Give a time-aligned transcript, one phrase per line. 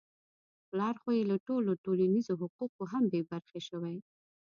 [0.67, 3.97] پلار خو يې له ټولو ټولنیزو حقوقو هم بې برخې شوی.